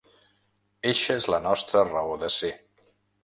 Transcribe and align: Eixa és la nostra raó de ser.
Eixa 0.91 1.17
és 1.19 1.27
la 1.33 1.39
nostra 1.45 1.85
raó 1.91 2.17
de 2.25 2.31
ser. 2.39 2.53